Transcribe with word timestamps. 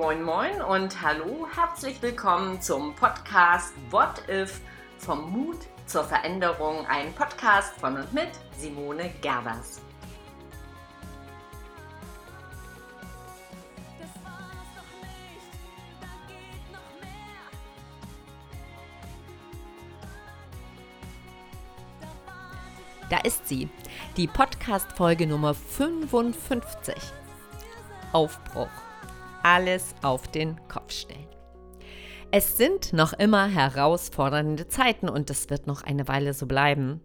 Moin 0.00 0.22
Moin 0.22 0.62
und 0.62 1.02
hallo, 1.02 1.46
herzlich 1.54 2.00
willkommen 2.00 2.58
zum 2.62 2.94
Podcast 2.94 3.74
What 3.90 4.26
If 4.30 4.62
vom 4.96 5.30
Mut 5.30 5.58
zur 5.84 6.04
Veränderung, 6.04 6.86
ein 6.86 7.12
Podcast 7.12 7.74
von 7.78 7.98
und 7.98 8.10
mit 8.10 8.30
Simone 8.56 9.12
Gerbers. 9.20 9.82
Da 23.10 23.18
ist 23.18 23.46
sie, 23.46 23.68
die 24.16 24.28
Podcast-Folge 24.28 25.26
Nummer 25.26 25.52
55. 25.52 26.94
Aufbruch. 28.14 28.70
Alles 29.42 29.94
auf 30.02 30.28
den 30.28 30.56
Kopf 30.68 30.92
stellen. 30.92 31.26
Es 32.30 32.56
sind 32.56 32.92
noch 32.92 33.12
immer 33.12 33.48
herausfordernde 33.48 34.68
Zeiten 34.68 35.08
und 35.08 35.30
es 35.30 35.50
wird 35.50 35.66
noch 35.66 35.82
eine 35.82 36.06
Weile 36.06 36.34
so 36.34 36.46
bleiben. 36.46 37.00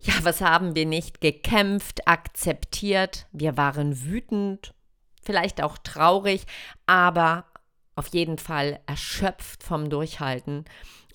Ja, 0.00 0.14
was 0.22 0.40
haben 0.40 0.74
wir 0.74 0.84
nicht 0.84 1.20
gekämpft, 1.20 2.06
akzeptiert? 2.06 3.26
Wir 3.32 3.56
waren 3.56 4.04
wütend, 4.04 4.74
vielleicht 5.22 5.62
auch 5.62 5.78
traurig, 5.78 6.46
aber 6.84 7.46
auf 7.94 8.08
jeden 8.08 8.38
Fall 8.38 8.80
erschöpft 8.86 9.62
vom 9.62 9.88
Durchhalten. 9.88 10.64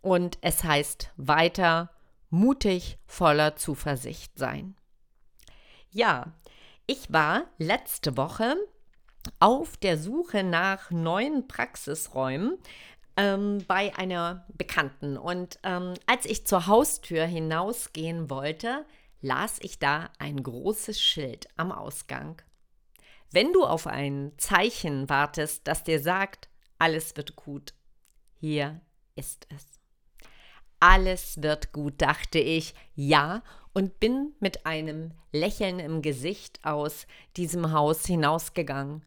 Und 0.02 0.40
es 0.42 0.64
heißt 0.64 1.12
weiter 1.16 1.92
mutig, 2.30 2.98
voller 3.06 3.56
Zuversicht 3.56 4.40
sein. 4.40 4.76
Ja, 5.92 6.34
ich 6.88 7.12
war 7.14 7.44
letzte 7.60 8.18
Woche 8.18 8.56
auf 9.40 9.78
der 9.78 9.98
Suche 9.98 10.44
nach 10.44 10.92
neuen 10.92 11.48
Praxisräumen 11.48 12.58
ähm, 13.18 13.64
bei 13.68 13.96
einer 13.96 14.46
Bekannten. 14.54 15.18
Und 15.18 15.60
ähm, 15.64 15.94
als 16.06 16.26
ich 16.26 16.48
zur 16.48 16.68
Haustür 16.68 17.26
hinausgehen 17.26 18.30
wollte, 18.30 18.86
las 19.22 19.60
ich 19.62 19.80
da 19.80 20.10
ein 20.20 20.42
großes 20.42 21.02
Schild 21.02 21.48
am 21.58 21.72
Ausgang. 21.72 22.42
Wenn 23.32 23.54
du 23.54 23.64
auf 23.64 23.88
ein 23.88 24.34
Zeichen 24.38 25.08
wartest, 25.08 25.68
das 25.68 25.84
dir 25.84 26.02
sagt, 26.02 26.50
alles 26.80 27.16
wird 27.16 27.36
gut, 27.36 27.74
hier 28.40 28.82
ist 29.16 29.48
es. 29.56 29.66
Alles 30.80 31.42
wird 31.44 31.72
gut, 31.72 32.02
dachte 32.02 32.40
ich, 32.40 32.74
ja, 32.96 33.44
und 33.74 34.00
bin 34.00 34.34
mit 34.40 34.66
einem 34.66 35.14
Lächeln 35.32 35.80
im 35.80 36.02
Gesicht 36.02 36.60
aus 36.66 37.06
diesem 37.38 37.72
Haus 37.72 38.06
hinausgegangen. 38.06 39.06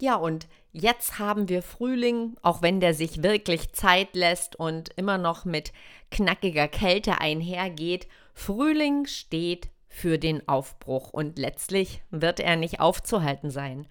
Ja, 0.00 0.16
und 0.16 0.48
jetzt 0.72 1.18
haben 1.18 1.50
wir 1.50 1.62
Frühling, 1.62 2.36
auch 2.40 2.62
wenn 2.62 2.80
der 2.80 2.94
sich 2.94 3.22
wirklich 3.22 3.72
Zeit 3.72 4.14
lässt 4.14 4.56
und 4.56 4.88
immer 4.96 5.18
noch 5.18 5.44
mit 5.44 5.72
knackiger 6.10 6.68
Kälte 6.68 7.20
einhergeht. 7.20 8.08
Frühling 8.32 9.04
steht 9.04 9.68
für 9.88 10.18
den 10.18 10.48
Aufbruch 10.48 11.10
und 11.10 11.38
letztlich 11.38 12.00
wird 12.10 12.40
er 12.40 12.56
nicht 12.56 12.80
aufzuhalten 12.80 13.50
sein. 13.50 13.86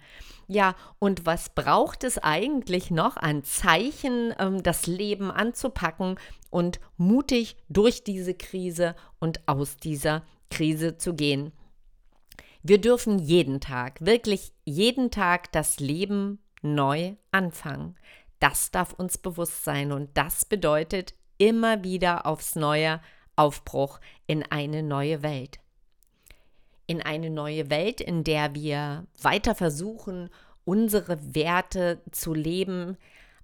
Ja, 0.48 0.74
und 0.98 1.26
was 1.26 1.50
braucht 1.50 2.02
es 2.02 2.18
eigentlich 2.18 2.90
noch 2.90 3.16
an 3.16 3.44
Zeichen, 3.44 4.34
ähm, 4.40 4.64
das 4.64 4.88
Leben 4.88 5.30
anzupacken 5.30 6.18
und 6.50 6.80
mutig 6.96 7.56
durch 7.68 8.02
diese 8.02 8.34
Krise 8.34 8.96
und 9.20 9.46
aus 9.46 9.76
dieser 9.76 10.24
Krise 10.50 10.96
zu 10.96 11.14
gehen? 11.14 11.52
Wir 12.62 12.78
dürfen 12.78 13.18
jeden 13.18 13.60
Tag, 13.60 14.04
wirklich 14.04 14.52
jeden 14.64 15.10
Tag 15.10 15.50
das 15.52 15.80
Leben 15.80 16.40
neu 16.60 17.14
anfangen. 17.30 17.96
Das 18.38 18.70
darf 18.70 18.92
uns 18.92 19.16
bewusst 19.16 19.64
sein 19.64 19.92
und 19.92 20.10
das 20.14 20.44
bedeutet 20.44 21.14
immer 21.38 21.84
wieder 21.84 22.26
aufs 22.26 22.56
neue 22.56 23.00
Aufbruch 23.34 23.98
in 24.26 24.42
eine 24.42 24.82
neue 24.82 25.22
Welt. 25.22 25.58
In 26.86 27.00
eine 27.00 27.30
neue 27.30 27.70
Welt, 27.70 28.02
in 28.02 28.24
der 28.24 28.54
wir 28.54 29.06
weiter 29.22 29.54
versuchen, 29.54 30.28
unsere 30.64 31.34
Werte 31.34 32.02
zu 32.10 32.34
leben. 32.34 32.98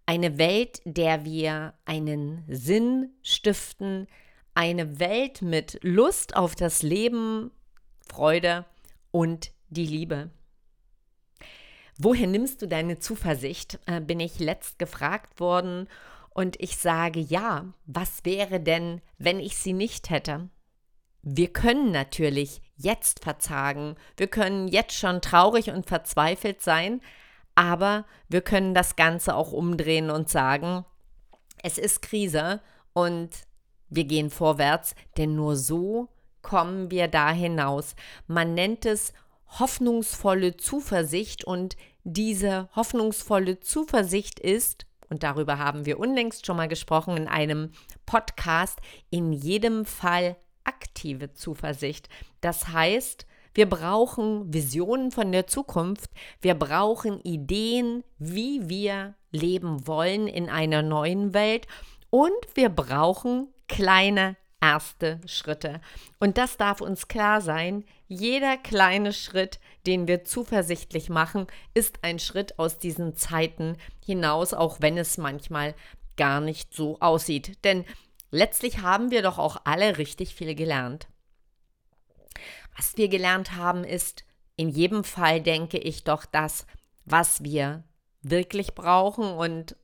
Eine 0.04 0.36
Welt, 0.36 0.82
der 0.84 1.24
wir 1.24 1.72
einen 1.86 2.44
Sinn 2.48 3.14
stiften. 3.22 4.08
Eine 4.54 4.98
Welt 4.98 5.40
mit 5.40 5.78
Lust 5.82 6.36
auf 6.36 6.54
das 6.54 6.82
Leben, 6.82 7.50
Freude 8.06 8.66
und 9.16 9.50
die 9.70 9.86
Liebe. 9.86 10.28
Woher 11.96 12.26
nimmst 12.26 12.60
du 12.60 12.68
deine 12.68 12.98
Zuversicht? 12.98 13.78
Äh, 13.86 14.02
bin 14.02 14.20
ich 14.20 14.38
letzt 14.40 14.78
gefragt 14.78 15.40
worden 15.40 15.88
und 16.28 16.60
ich 16.60 16.76
sage 16.76 17.20
ja. 17.20 17.64
Was 17.86 18.26
wäre 18.26 18.60
denn, 18.60 19.00
wenn 19.16 19.40
ich 19.40 19.56
sie 19.56 19.72
nicht 19.72 20.10
hätte? 20.10 20.50
Wir 21.22 21.50
können 21.50 21.92
natürlich 21.92 22.60
jetzt 22.76 23.24
verzagen, 23.24 23.96
wir 24.18 24.26
können 24.26 24.68
jetzt 24.68 24.94
schon 24.94 25.22
traurig 25.22 25.70
und 25.70 25.86
verzweifelt 25.86 26.60
sein, 26.60 27.00
aber 27.54 28.04
wir 28.28 28.42
können 28.42 28.74
das 28.74 28.96
Ganze 28.96 29.34
auch 29.34 29.52
umdrehen 29.52 30.10
und 30.10 30.28
sagen, 30.28 30.84
es 31.62 31.78
ist 31.78 32.02
Krise 32.02 32.60
und 32.92 33.30
wir 33.88 34.04
gehen 34.04 34.28
vorwärts, 34.28 34.94
denn 35.16 35.34
nur 35.34 35.56
so 35.56 36.10
kommen 36.46 36.92
wir 36.92 37.08
da 37.08 37.32
hinaus. 37.32 37.96
Man 38.28 38.54
nennt 38.54 38.86
es 38.86 39.12
hoffnungsvolle 39.58 40.56
Zuversicht 40.56 41.42
und 41.44 41.76
diese 42.04 42.68
hoffnungsvolle 42.76 43.58
Zuversicht 43.58 44.38
ist, 44.38 44.86
und 45.08 45.24
darüber 45.24 45.58
haben 45.58 45.86
wir 45.86 45.98
unlängst 45.98 46.46
schon 46.46 46.56
mal 46.56 46.68
gesprochen 46.68 47.16
in 47.16 47.26
einem 47.26 47.72
Podcast, 48.06 48.78
in 49.10 49.32
jedem 49.32 49.84
Fall 49.84 50.36
aktive 50.62 51.32
Zuversicht. 51.34 52.08
Das 52.40 52.68
heißt, 52.68 53.26
wir 53.54 53.68
brauchen 53.68 54.52
Visionen 54.52 55.10
von 55.10 55.32
der 55.32 55.48
Zukunft. 55.48 56.10
Wir 56.40 56.54
brauchen 56.54 57.20
Ideen, 57.22 58.04
wie 58.18 58.68
wir 58.68 59.14
leben 59.32 59.88
wollen 59.88 60.28
in 60.28 60.48
einer 60.48 60.82
neuen 60.82 61.34
Welt. 61.34 61.66
Und 62.10 62.36
wir 62.54 62.68
brauchen 62.68 63.48
kleine 63.66 64.36
erste 64.66 65.20
Schritte. 65.26 65.80
Und 66.18 66.38
das 66.38 66.56
darf 66.56 66.80
uns 66.80 67.06
klar 67.06 67.40
sein, 67.40 67.84
jeder 68.08 68.56
kleine 68.56 69.12
Schritt, 69.12 69.60
den 69.86 70.08
wir 70.08 70.24
zuversichtlich 70.24 71.08
machen, 71.08 71.46
ist 71.72 72.00
ein 72.02 72.18
Schritt 72.18 72.58
aus 72.58 72.78
diesen 72.78 73.14
Zeiten 73.14 73.76
hinaus, 74.04 74.54
auch 74.54 74.80
wenn 74.80 74.98
es 74.98 75.18
manchmal 75.18 75.74
gar 76.16 76.40
nicht 76.40 76.74
so 76.74 76.98
aussieht. 77.00 77.62
Denn 77.64 77.84
letztlich 78.32 78.80
haben 78.80 79.12
wir 79.12 79.22
doch 79.22 79.38
auch 79.38 79.58
alle 79.64 79.98
richtig 79.98 80.34
viel 80.34 80.56
gelernt. 80.56 81.06
Was 82.76 82.96
wir 82.96 83.08
gelernt 83.08 83.52
haben, 83.54 83.84
ist 83.84 84.24
in 84.56 84.68
jedem 84.68 85.04
Fall, 85.04 85.40
denke 85.40 85.78
ich, 85.78 86.02
doch 86.02 86.24
das, 86.24 86.66
was 87.04 87.44
wir 87.44 87.84
wirklich 88.22 88.74
brauchen 88.74 89.32
und 89.32 89.76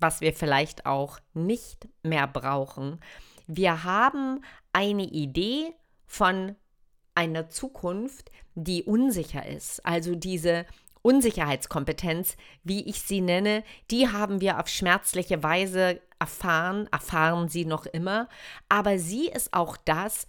was 0.00 0.20
wir 0.22 0.32
vielleicht 0.32 0.86
auch 0.86 1.18
nicht 1.34 1.88
mehr 2.02 2.26
brauchen. 2.26 3.00
Wir 3.48 3.82
haben 3.82 4.42
eine 4.72 5.04
Idee 5.04 5.74
von 6.06 6.54
einer 7.14 7.48
Zukunft, 7.48 8.30
die 8.54 8.84
unsicher 8.84 9.44
ist. 9.46 9.84
Also 9.84 10.14
diese 10.14 10.66
Unsicherheitskompetenz, 11.02 12.36
wie 12.62 12.82
ich 12.88 13.02
sie 13.02 13.22
nenne, 13.22 13.64
die 13.90 14.08
haben 14.08 14.40
wir 14.40 14.60
auf 14.60 14.68
schmerzliche 14.68 15.42
Weise 15.42 16.00
erfahren, 16.18 16.88
erfahren 16.92 17.48
sie 17.48 17.64
noch 17.64 17.86
immer. 17.86 18.28
Aber 18.68 18.98
sie 18.98 19.28
ist 19.28 19.54
auch 19.54 19.76
das, 19.78 20.26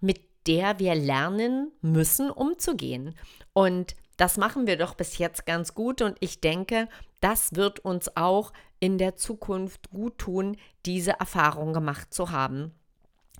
mit 0.00 0.20
der 0.46 0.78
wir 0.78 0.94
lernen 0.94 1.72
müssen, 1.80 2.30
umzugehen. 2.30 3.14
Und 3.52 3.96
das 4.18 4.36
machen 4.36 4.66
wir 4.66 4.76
doch 4.76 4.94
bis 4.94 5.16
jetzt 5.16 5.46
ganz 5.46 5.74
gut 5.74 6.02
und 6.02 6.16
ich 6.20 6.40
denke, 6.40 6.88
das 7.20 7.54
wird 7.54 7.80
uns 7.80 8.14
auch 8.16 8.52
in 8.80 8.98
der 8.98 9.16
Zukunft 9.16 9.90
gut 9.90 10.18
tun, 10.18 10.56
diese 10.84 11.12
Erfahrung 11.12 11.72
gemacht 11.72 12.12
zu 12.12 12.30
haben. 12.30 12.74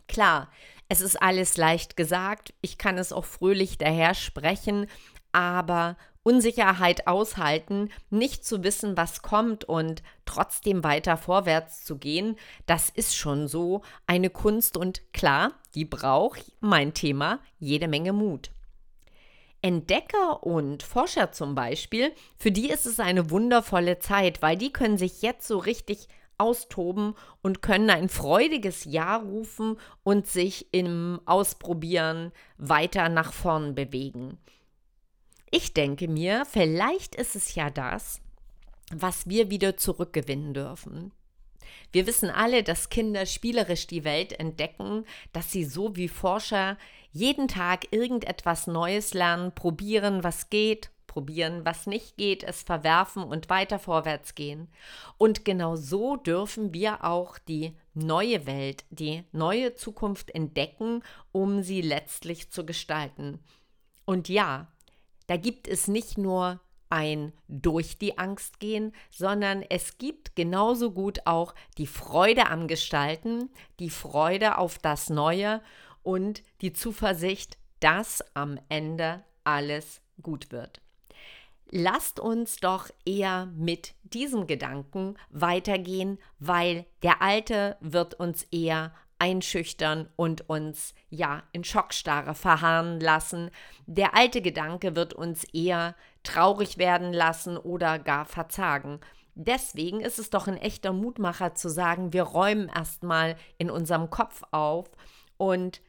Klar, 0.06 0.48
es 0.88 1.00
ist 1.02 1.20
alles 1.20 1.56
leicht 1.56 1.96
gesagt, 1.96 2.54
ich 2.62 2.78
kann 2.78 2.96
es 2.96 3.12
auch 3.12 3.26
fröhlich 3.26 3.76
daher 3.76 4.14
sprechen, 4.14 4.86
aber 5.32 5.96
Unsicherheit 6.22 7.06
aushalten, 7.06 7.90
nicht 8.10 8.44
zu 8.44 8.62
wissen, 8.62 8.96
was 8.96 9.22
kommt 9.22 9.64
und 9.64 10.02
trotzdem 10.26 10.84
weiter 10.84 11.16
vorwärts 11.16 11.84
zu 11.84 11.98
gehen, 11.98 12.36
das 12.66 12.88
ist 12.88 13.16
schon 13.16 13.48
so 13.48 13.82
eine 14.06 14.30
Kunst 14.30 14.76
und 14.76 15.12
klar, 15.12 15.52
die 15.74 15.84
braucht 15.84 16.52
mein 16.60 16.94
Thema 16.94 17.40
jede 17.58 17.88
Menge 17.88 18.12
Mut. 18.12 18.50
Entdecker 19.62 20.42
und 20.44 20.82
Forscher 20.82 21.32
zum 21.32 21.54
Beispiel, 21.54 22.12
für 22.36 22.52
die 22.52 22.70
ist 22.70 22.86
es 22.86 23.00
eine 23.00 23.30
wundervolle 23.30 23.98
Zeit, 23.98 24.40
weil 24.42 24.56
die 24.56 24.72
können 24.72 24.98
sich 24.98 25.22
jetzt 25.22 25.48
so 25.48 25.58
richtig 25.58 26.08
austoben 26.38 27.14
und 27.42 27.62
können 27.62 27.90
ein 27.90 28.08
freudiges 28.08 28.84
Ja 28.84 29.16
rufen 29.16 29.76
und 30.04 30.26
sich 30.26 30.72
im 30.72 31.20
Ausprobieren 31.26 32.32
weiter 32.56 33.08
nach 33.08 33.32
vorn 33.32 33.74
bewegen. 33.74 34.38
Ich 35.50 35.74
denke 35.74 36.08
mir, 36.08 36.44
vielleicht 36.48 37.14
ist 37.14 37.34
es 37.34 37.54
ja 37.54 37.70
das, 37.70 38.20
was 38.92 39.28
wir 39.28 39.50
wieder 39.50 39.76
zurückgewinnen 39.76 40.54
dürfen. 40.54 41.12
Wir 41.92 42.06
wissen 42.06 42.30
alle, 42.30 42.62
dass 42.62 42.90
Kinder 42.90 43.26
spielerisch 43.26 43.86
die 43.86 44.04
Welt 44.04 44.38
entdecken, 44.38 45.04
dass 45.32 45.52
sie 45.52 45.64
so 45.64 45.96
wie 45.96 46.08
Forscher 46.08 46.76
jeden 47.12 47.48
Tag 47.48 47.92
irgendetwas 47.92 48.66
Neues 48.66 49.14
lernen, 49.14 49.54
probieren, 49.54 50.24
was 50.24 50.50
geht, 50.50 50.90
probieren, 51.06 51.64
was 51.64 51.86
nicht 51.88 52.16
geht, 52.16 52.44
es 52.44 52.62
verwerfen 52.62 53.24
und 53.24 53.50
weiter 53.50 53.80
vorwärts 53.80 54.36
gehen. 54.36 54.68
Und 55.16 55.44
genau 55.44 55.74
so 55.74 56.16
dürfen 56.16 56.72
wir 56.72 57.04
auch 57.04 57.38
die 57.38 57.74
neue 57.94 58.46
Welt, 58.46 58.84
die 58.90 59.24
neue 59.32 59.74
Zukunft 59.74 60.30
entdecken, 60.30 61.02
um 61.32 61.62
sie 61.62 61.80
letztlich 61.80 62.50
zu 62.50 62.64
gestalten. 62.64 63.40
Und 64.04 64.28
ja, 64.28 64.68
da 65.26 65.36
gibt 65.36 65.66
es 65.66 65.88
nicht 65.88 66.18
nur 66.18 66.60
ein 66.90 67.32
durch 67.48 67.98
die 67.98 68.18
Angst 68.18 68.60
gehen, 68.60 68.92
sondern 69.10 69.62
es 69.62 69.98
gibt 69.98 70.36
genauso 70.36 70.90
gut 70.92 71.20
auch 71.26 71.54
die 71.76 71.86
Freude 71.86 72.48
am 72.48 72.68
Gestalten, 72.68 73.50
die 73.78 73.90
Freude 73.90 74.58
auf 74.58 74.78
das 74.78 75.10
Neue 75.10 75.62
und 76.02 76.42
die 76.60 76.72
Zuversicht, 76.72 77.58
dass 77.80 78.24
am 78.34 78.58
Ende 78.68 79.24
alles 79.44 80.00
gut 80.22 80.50
wird. 80.50 80.80
Lasst 81.70 82.18
uns 82.18 82.56
doch 82.56 82.88
eher 83.04 83.46
mit 83.54 83.94
diesem 84.02 84.46
Gedanken 84.46 85.16
weitergehen, 85.28 86.18
weil 86.38 86.86
der 87.02 87.20
Alte 87.20 87.76
wird 87.80 88.14
uns 88.14 88.44
eher 88.44 88.94
einschüchtern 89.18 90.08
und 90.16 90.48
uns 90.48 90.94
ja 91.10 91.42
in 91.52 91.64
Schockstarre 91.64 92.34
verharren 92.34 93.00
lassen. 93.00 93.50
Der 93.86 94.16
alte 94.16 94.42
Gedanke 94.42 94.96
wird 94.96 95.14
uns 95.14 95.44
eher 95.52 95.94
traurig 96.22 96.78
werden 96.78 97.12
lassen 97.12 97.56
oder 97.56 97.98
gar 97.98 98.24
verzagen. 98.24 99.00
Deswegen 99.34 100.00
ist 100.00 100.18
es 100.18 100.30
doch 100.30 100.48
ein 100.48 100.56
echter 100.56 100.92
Mutmacher 100.92 101.54
zu 101.54 101.68
sagen, 101.68 102.12
wir 102.12 102.24
räumen 102.24 102.68
erstmal 102.74 103.36
in 103.56 103.70
unserem 103.70 104.10
Kopf 104.10 104.42
auf 104.50 104.86
und 105.36 105.80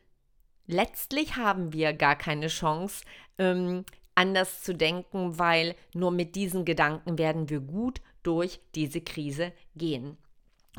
letztlich 0.68 1.36
haben 1.36 1.74
wir 1.74 1.94
gar 1.94 2.16
keine 2.16 2.48
Chance, 2.48 3.04
ähm, 3.40 3.86
anders 4.14 4.62
zu 4.62 4.76
denken, 4.76 5.40
weil 5.40 5.76
nur 5.94 6.12
mit 6.12 6.36
diesen 6.36 6.64
Gedanken 6.64 7.18
werden 7.18 7.50
wir 7.50 7.60
gut 7.60 8.02
durch 8.22 8.60
diese 8.76 9.02
Krise 9.02 9.52
gehen. 9.76 10.18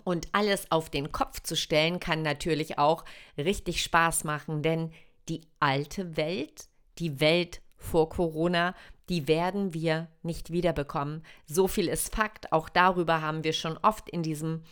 Und 0.04 0.28
alles 0.32 0.70
auf 0.70 0.90
den 0.90 1.12
Kopf 1.12 1.40
zu 1.42 1.56
stellen, 1.56 2.00
kann 2.00 2.22
natürlich 2.22 2.78
auch 2.78 3.04
richtig 3.36 3.82
Spaß 3.82 4.24
machen, 4.24 4.62
denn 4.62 4.92
die 5.28 5.42
alte 5.60 6.16
Welt, 6.16 6.68
die 6.98 7.20
Welt 7.20 7.60
vor 7.76 8.08
Corona, 8.08 8.74
die 9.08 9.26
werden 9.26 9.74
wir 9.74 10.08
nicht 10.22 10.52
wiederbekommen. 10.52 11.24
So 11.46 11.66
viel 11.66 11.88
ist 11.88 12.14
Fakt. 12.14 12.52
Auch 12.52 12.68
darüber 12.68 13.22
haben 13.22 13.42
wir 13.42 13.52
schon 13.52 13.76
oft 13.78 14.08
in 14.08 14.22
diesem 14.22 14.62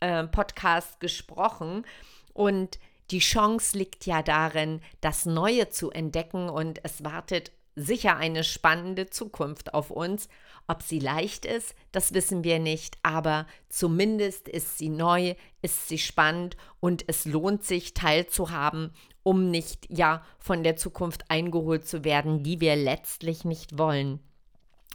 äh, 0.00 0.24
Podcast 0.24 1.00
gesprochen. 1.00 1.84
Und 2.32 2.78
die 3.10 3.18
Chance 3.18 3.76
liegt 3.76 4.06
ja 4.06 4.22
darin, 4.22 4.80
das 5.00 5.26
Neue 5.26 5.68
zu 5.68 5.90
entdecken 5.90 6.48
und 6.48 6.82
es 6.84 7.04
wartet 7.04 7.52
sicher 7.80 8.16
eine 8.16 8.44
spannende 8.44 9.08
Zukunft 9.10 9.74
auf 9.74 9.90
uns. 9.90 10.28
Ob 10.66 10.82
sie 10.82 11.00
leicht 11.00 11.46
ist, 11.46 11.74
das 11.90 12.14
wissen 12.14 12.44
wir 12.44 12.58
nicht, 12.58 12.98
aber 13.02 13.46
zumindest 13.68 14.48
ist 14.48 14.78
sie 14.78 14.88
neu, 14.88 15.34
ist 15.62 15.88
sie 15.88 15.98
spannend 15.98 16.56
und 16.78 17.04
es 17.08 17.24
lohnt 17.24 17.64
sich 17.64 17.94
teilzuhaben, 17.94 18.92
um 19.22 19.50
nicht 19.50 19.86
ja 19.90 20.24
von 20.38 20.62
der 20.62 20.76
Zukunft 20.76 21.30
eingeholt 21.30 21.86
zu 21.86 22.04
werden, 22.04 22.42
die 22.42 22.60
wir 22.60 22.76
letztlich 22.76 23.44
nicht 23.44 23.78
wollen. 23.78 24.20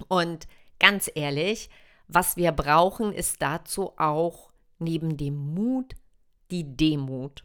Und 0.07 0.47
ganz 0.79 1.09
ehrlich, 1.13 1.69
was 2.07 2.37
wir 2.37 2.51
brauchen, 2.51 3.11
ist 3.11 3.41
dazu 3.41 3.93
auch 3.97 4.51
neben 4.79 5.17
dem 5.17 5.53
Mut 5.53 5.95
die 6.51 6.75
Demut. 6.75 7.43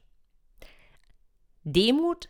Demut 1.64 2.28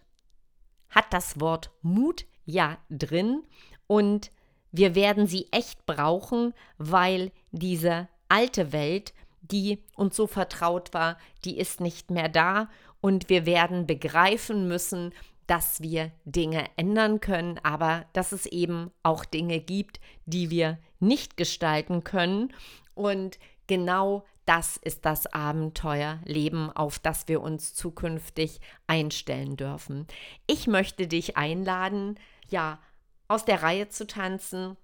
hat 0.89 1.13
das 1.13 1.41
Wort 1.41 1.71
Mut 1.83 2.27
ja 2.51 2.79
drin. 2.91 3.43
Und 3.87 4.31
wir 4.73 4.95
werden 4.95 5.27
sie 5.27 5.49
echt 5.51 5.87
brauchen, 5.87 6.55
weil 6.79 7.33
diese 7.51 8.09
alte 8.29 8.73
Welt, 8.73 9.13
die 9.41 9.83
uns 9.97 10.17
so 10.17 10.27
vertraut 10.27 10.95
war, 10.95 11.19
die 11.45 11.59
ist 11.59 11.81
nicht 11.81 12.11
mehr 12.11 12.29
da. 12.29 12.69
Und 13.01 13.29
wir 13.29 13.47
werden 13.47 13.87
begreifen 13.87 14.69
müssen, 14.69 15.13
dass 15.47 15.81
wir 15.81 16.13
Dinge 16.25 16.67
ändern 16.77 17.19
können, 17.19 17.59
aber 17.65 18.05
dass 18.13 18.31
es 18.31 18.47
eben 18.47 18.93
auch 19.03 19.25
Dinge 19.25 19.59
gibt, 19.59 19.99
die 20.25 20.51
wir 20.51 20.79
nicht 21.01 21.37
gestalten 21.37 22.05
können. 22.05 22.53
Und 22.95 23.41
genau 23.67 24.25
das 24.47 24.77
ist 24.77 25.05
das 25.05 25.27
Abenteuerleben, 25.27 26.71
auf 26.71 26.99
das 26.99 27.27
wir 27.27 27.41
uns 27.41 27.75
zukünftig 27.75 28.61
einstellen 28.87 29.57
dürfen. 29.57 30.07
Ich 30.47 30.67
möchte 30.67 31.07
dich 31.07 31.37
einladen, 31.37 32.17
ja, 32.53 32.79
aus 33.29 33.45
der 33.45 33.63
Reihe 33.63 33.89
zu 33.89 34.07
tanzen, 34.07 34.77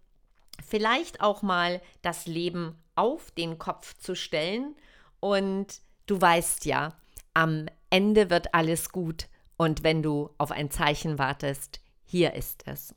vielleicht 0.64 1.20
auch 1.20 1.42
mal 1.42 1.80
das 2.02 2.26
Leben 2.26 2.76
auf 2.94 3.30
den 3.32 3.58
Kopf 3.58 3.96
zu 3.98 4.14
stellen 4.14 4.74
und 5.20 5.80
du 6.06 6.20
weißt 6.20 6.64
ja, 6.64 6.94
am 7.34 7.66
Ende 7.90 8.30
wird 8.30 8.54
alles 8.54 8.90
gut 8.90 9.28
und 9.56 9.82
wenn 9.82 10.02
du 10.02 10.30
auf 10.38 10.50
ein 10.50 10.70
Zeichen 10.70 11.18
wartest, 11.18 11.80
hier 12.04 12.34
ist 12.34 12.62
es. 12.66 12.94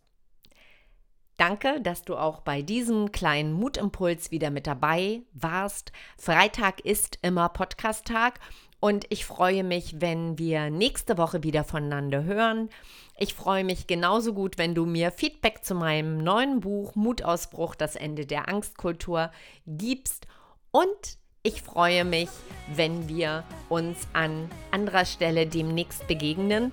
Danke, 1.37 1.79
dass 1.79 2.03
du 2.03 2.17
auch 2.17 2.41
bei 2.41 2.61
diesem 2.61 3.13
kleinen 3.13 3.53
Mutimpuls 3.53 4.29
wieder 4.29 4.49
mit 4.49 4.67
dabei 4.67 5.21
warst. 5.31 5.93
Freitag 6.17 6.81
ist 6.81 7.17
immer 7.21 7.47
Podcast-Tag 7.47 8.41
und 8.79 9.05
ich 9.09 9.25
freue 9.25 9.63
mich, 9.63 9.99
wenn 9.99 10.37
wir 10.37 10.69
nächste 10.69 11.17
Woche 11.17 11.43
wieder 11.43 11.63
voneinander 11.63 12.23
hören. 12.23 12.69
Ich 13.17 13.33
freue 13.33 13.65
mich 13.65 13.87
genauso 13.87 14.33
gut, 14.33 14.57
wenn 14.57 14.73
du 14.73 14.85
mir 14.85 15.11
Feedback 15.11 15.65
zu 15.65 15.75
meinem 15.75 16.17
neuen 16.17 16.61
Buch 16.61 16.95
Mutausbruch, 16.95 17.75
das 17.75 17.97
Ende 17.97 18.25
der 18.25 18.47
Angstkultur 18.47 19.31
gibst. 19.67 20.27
Und 20.71 21.17
ich 21.43 21.61
freue 21.61 22.05
mich, 22.05 22.29
wenn 22.73 23.09
wir 23.09 23.43
uns 23.67 23.97
an 24.13 24.49
anderer 24.71 25.03
Stelle 25.03 25.45
demnächst 25.45 26.07
begegnen. 26.07 26.71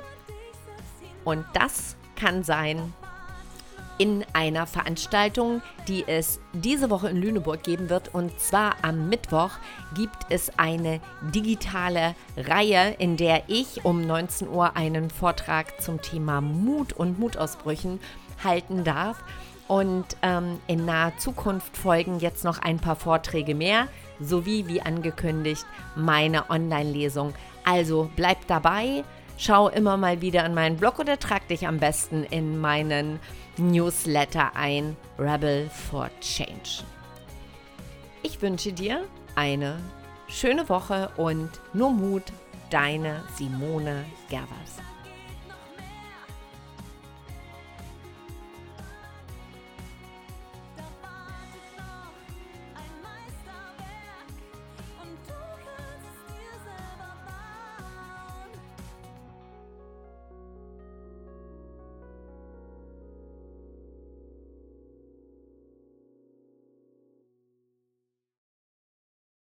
Und 1.25 1.44
das 1.55 1.97
kann 2.14 2.44
sein 2.44 2.93
in 3.99 4.25
einer 4.33 4.67
Veranstaltung, 4.67 5.63
die 5.89 6.05
es 6.07 6.41
diese 6.53 6.91
Woche 6.91 7.09
in 7.09 7.17
Lüneburg 7.17 7.63
geben 7.63 7.89
wird. 7.89 8.15
Und 8.15 8.39
zwar 8.41 8.77
am 8.83 9.09
Mittwoch 9.09 9.50
gibt 9.95 10.26
es 10.29 10.59
eine 10.59 11.00
digitale 11.35 12.15
Reihe, 12.37 12.95
in 12.99 13.17
der 13.17 13.45
ich 13.49 13.85
um 13.85 14.07
19 14.07 14.49
Uhr 14.49 14.76
einen 14.76 15.11
Vortrag 15.11 15.81
zum 15.81 16.03
Thema 16.03 16.41
Mut 16.41 16.93
und 16.93 17.19
Mutausbrüchen 17.19 18.00
halten 18.43 18.85
darf. 18.85 19.23
Und 19.69 20.17
ähm, 20.23 20.59
in 20.69 20.85
naher 20.85 21.17
Zukunft 21.19 21.76
folgen 21.76 22.21
jetzt 22.21 22.45
noch 22.45 22.59
ein 22.59 22.79
paar 22.79 22.97
Vorträge 22.97 23.55
mehr, 23.55 23.88
sowie 24.21 24.69
wie 24.69 24.81
angekündigt 24.81 25.67
meine 25.97 26.50
Online-Lesung. 26.50 27.35
Also 27.65 28.09
bleib 28.15 28.47
dabei, 28.47 29.03
schau 29.37 29.69
immer 29.69 29.97
mal 29.97 30.21
wieder 30.21 30.45
an 30.45 30.55
meinen 30.55 30.76
Blog 30.76 30.99
oder 30.99 31.19
trag 31.19 31.47
dich 31.49 31.66
am 31.66 31.78
besten 31.78 32.25
in 32.25 32.59
meinen 32.59 33.21
Newsletter 33.57 34.55
ein, 34.55 34.97
Rebel 35.19 35.69
for 35.71 36.11
Change. 36.21 36.85
Ich 38.23 38.43
wünsche 38.43 38.73
dir 38.73 39.05
eine 39.35 39.78
schöne 40.28 40.69
Woche 40.69 41.11
und 41.16 41.50
nur 41.73 41.90
Mut, 41.90 42.25
deine 42.71 43.23
Simone 43.37 44.05
Gervers. 44.28 44.81